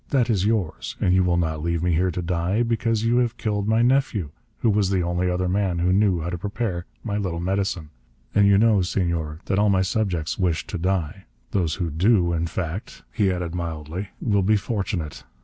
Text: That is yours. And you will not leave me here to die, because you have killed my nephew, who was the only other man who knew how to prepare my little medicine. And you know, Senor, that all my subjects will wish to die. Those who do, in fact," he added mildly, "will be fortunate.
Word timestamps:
That 0.09 0.31
is 0.31 0.47
yours. 0.47 0.95
And 0.99 1.13
you 1.13 1.23
will 1.23 1.37
not 1.37 1.61
leave 1.61 1.83
me 1.83 1.91
here 1.93 2.09
to 2.09 2.23
die, 2.23 2.63
because 2.63 3.05
you 3.05 3.17
have 3.17 3.37
killed 3.37 3.67
my 3.67 3.83
nephew, 3.83 4.31
who 4.61 4.71
was 4.71 4.89
the 4.89 5.03
only 5.03 5.29
other 5.29 5.47
man 5.47 5.77
who 5.77 5.93
knew 5.93 6.21
how 6.21 6.31
to 6.31 6.39
prepare 6.39 6.87
my 7.03 7.17
little 7.19 7.39
medicine. 7.39 7.91
And 8.33 8.47
you 8.47 8.57
know, 8.57 8.81
Senor, 8.81 9.41
that 9.45 9.59
all 9.59 9.69
my 9.69 9.83
subjects 9.83 10.39
will 10.39 10.45
wish 10.45 10.65
to 10.65 10.79
die. 10.79 11.25
Those 11.51 11.75
who 11.75 11.91
do, 11.91 12.33
in 12.33 12.47
fact," 12.47 13.03
he 13.13 13.31
added 13.31 13.53
mildly, 13.53 14.09
"will 14.19 14.41
be 14.41 14.55
fortunate. 14.57 15.23